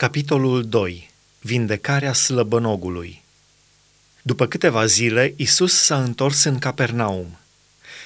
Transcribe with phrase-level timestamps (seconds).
[0.00, 1.10] Capitolul 2.
[1.40, 3.22] Vindecarea slăbănogului
[4.22, 7.38] După câteva zile, Isus s-a întors în Capernaum.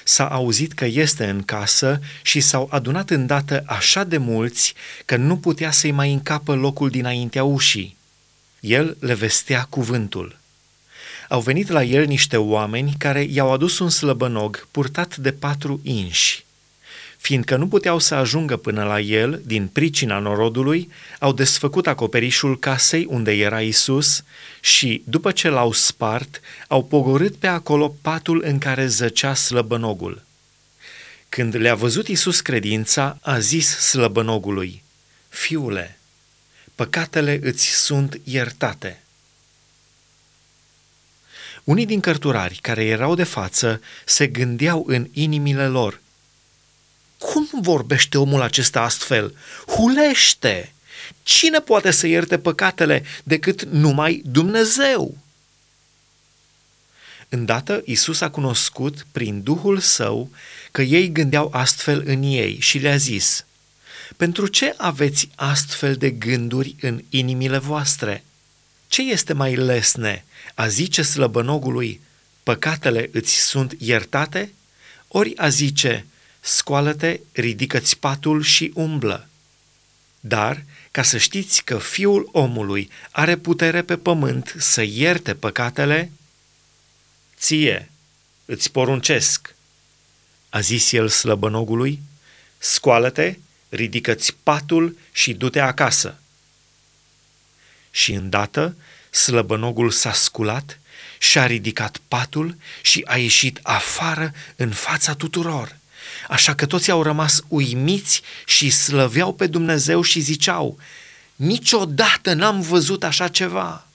[0.05, 5.37] S-a auzit că este în casă și s-au adunat îndată așa de mulți că nu
[5.37, 7.97] putea să-i mai încapă locul dinaintea ușii.
[8.61, 10.39] El le vestea cuvântul.
[11.29, 16.44] Au venit la el niște oameni care i-au adus un slăbănog purtat de patru inși
[17.25, 23.07] Fiindcă nu puteau să ajungă până la el din pricina norodului, au desfăcut acoperișul casei
[23.09, 24.23] unde era Isus
[24.61, 30.23] și, după ce l-au spart, au pogorât pe acolo patul în care zăcea slăbănogul.
[31.29, 34.83] Când le-a văzut Isus credința, a zis slăbănogului,
[35.29, 35.99] Fiule,
[36.75, 39.03] păcatele îți sunt iertate.
[41.65, 46.03] Unii din cărturari care erau de față se gândeau în inimile lor,
[47.55, 49.35] cum vorbește omul acesta astfel?
[49.67, 50.75] Hulește!
[51.23, 55.19] Cine poate să ierte păcatele decât numai Dumnezeu?
[57.29, 60.31] Îndată Isus a cunoscut prin Duhul Său
[60.71, 63.45] că ei gândeau astfel în ei și le-a zis,
[64.17, 68.25] Pentru ce aveți astfel de gânduri în inimile voastre?
[68.89, 72.01] Ce este mai lesne, a zice slăbănogului,
[72.43, 74.53] păcatele îți sunt iertate?
[75.09, 76.07] Ori a zice,
[76.47, 79.29] scoală-te, ridică-ți patul și umblă.
[80.21, 86.13] Dar, ca să știți că fiul omului are putere pe pământ să ierte păcatele,
[87.37, 87.91] ție
[88.45, 89.55] îți poruncesc,
[90.49, 92.01] a zis el slăbănogului,
[92.59, 93.37] scoală-te,
[93.69, 96.19] ridică-ți patul și du-te acasă.
[97.91, 98.77] Și îndată
[99.11, 100.81] slăbănogul s-a sculat
[101.19, 105.77] și-a ridicat patul și a ieșit afară în fața tuturor–
[106.29, 110.79] Așa că toți au rămas uimiți și slăveau pe Dumnezeu și ziceau,
[111.37, 113.87] niciodată n-am văzut așa ceva.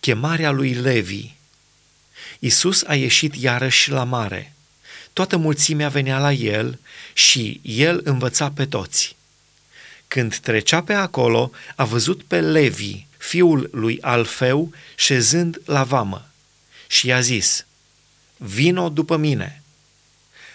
[0.00, 1.32] Chemarea lui Levi
[2.38, 4.52] Isus a ieșit iarăși la mare.
[5.12, 6.78] Toată mulțimea venea la el
[7.12, 9.16] și el învăța pe toți.
[10.08, 16.28] Când trecea pe acolo, a văzut pe Levi, fiul lui Alfeu, șezând la vamă
[16.86, 17.66] și i-a zis–
[18.36, 19.62] vino după mine.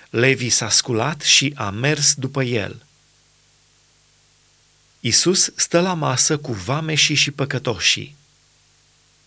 [0.10, 2.84] Levi s-a sculat și a mers după el.
[5.00, 8.16] Isus stă la masă cu vameșii și păcătoșii.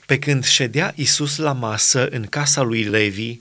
[0.07, 3.39] Pe când ședea Isus la masă în casa lui Levi,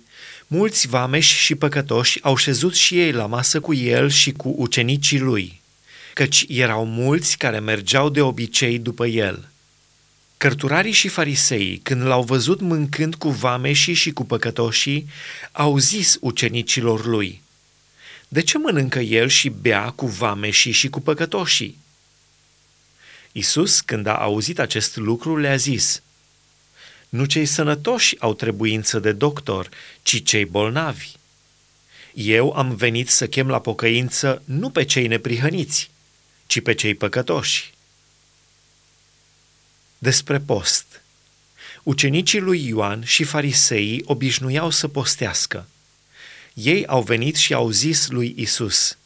[0.47, 5.19] mulți vameși și păcătoși au șezut și ei la masă cu el și cu ucenicii
[5.19, 5.61] lui,
[6.13, 9.50] căci erau mulți care mergeau de obicei după el.
[10.41, 15.09] Cărturarii și fariseii, când l-au văzut mâncând cu vameșii și cu păcătoșii,
[15.51, 17.41] au zis ucenicilor lui,
[18.27, 21.77] De ce mănâncă el și bea cu vameșii și cu păcătoșii?
[23.31, 26.01] Isus, când a auzit acest lucru, le-a zis,
[27.09, 29.69] Nu cei sănătoși au trebuință de doctor,
[30.03, 31.11] ci cei bolnavi.
[32.13, 35.89] Eu am venit să chem la pocăință nu pe cei neprihăniți,
[36.47, 37.73] ci pe cei păcătoși.
[40.03, 41.01] Despre post.
[41.83, 45.67] Ucenicii lui Ioan și fariseii obișnuiau să postească.
[46.53, 48.97] Ei au venit și au zis lui Isus: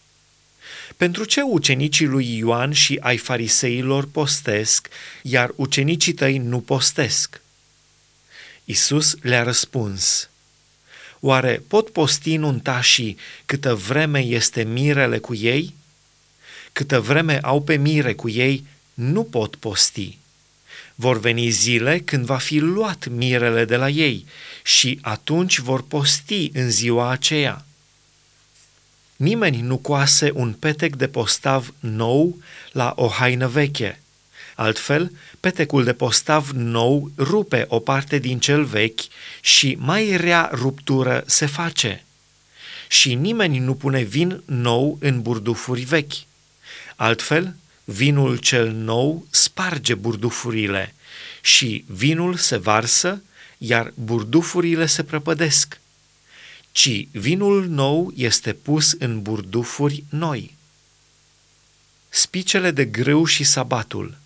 [0.97, 4.87] Pentru ce ucenicii lui Ioan și ai fariseilor postesc,
[5.21, 7.41] iar ucenicii tăi nu postesc?
[8.65, 10.29] Isus le-a răspuns:
[11.19, 15.73] Oare pot posti nuntașii câtă vreme este mirele cu ei?
[16.73, 20.17] Câtă vreme au pe mire cu ei, nu pot posti
[20.95, 24.25] vor veni zile când va fi luat mirele de la ei
[24.63, 27.65] și atunci vor posti în ziua aceea.
[29.15, 32.41] Nimeni nu coase un petec de postav nou
[32.71, 33.99] la o haină veche.
[34.55, 39.01] Altfel, petecul de postav nou rupe o parte din cel vechi
[39.41, 42.03] și mai rea ruptură se face.
[42.87, 46.13] Și nimeni nu pune vin nou în burdufuri vechi.
[46.95, 50.95] Altfel, vinul cel nou sparge burdufurile
[51.41, 53.21] și vinul se varsă,
[53.57, 55.79] iar burdufurile se prăpădesc,
[56.71, 60.55] ci vinul nou este pus în burdufuri noi.
[62.09, 64.17] Spicele de grâu și sabatul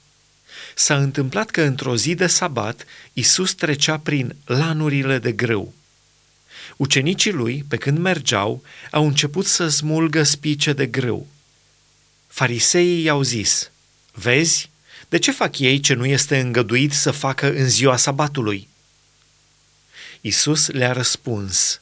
[0.76, 5.74] S-a întâmplat că într-o zi de sabat Isus trecea prin lanurile de grâu.
[6.78, 11.28] Ucenicii lui, pe când mergeau, au început să smulgă spice de grâu–
[12.40, 13.72] Fariseii i-au zis,
[14.12, 14.70] Vezi,
[15.10, 18.68] de ce fac ei ce nu este îngăduit să facă în ziua sabatului?
[20.22, 21.82] Isus le-a răspuns,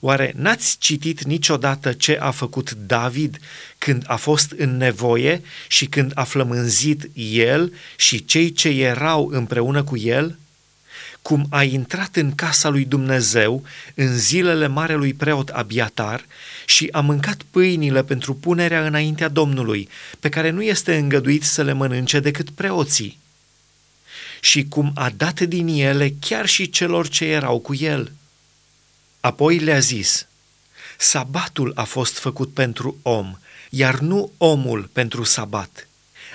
[0.00, 3.38] Oare n-ați citit niciodată ce a făcut David
[3.78, 9.84] când a fost în nevoie și când a flămânzit el și cei ce erau împreună
[9.84, 10.38] cu el?
[11.22, 16.24] Cum a intrat în casa lui Dumnezeu în zilele marelui preot Abiatar
[16.66, 19.88] și a mâncat pâinile pentru punerea înaintea Domnului,
[20.20, 23.18] pe care nu este îngăduit să le mănânce decât preoții.
[24.40, 28.12] Și cum a dat din ele chiar și celor ce erau cu el–
[29.20, 30.26] Apoi le-a zis,
[30.98, 33.36] sabatul a fost făcut pentru om,
[33.70, 35.88] iar nu omul pentru sabat.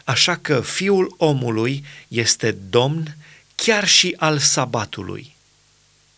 [0.04, 3.18] Așa că fiul omului este domn
[3.66, 5.33] chiar și al sabatului.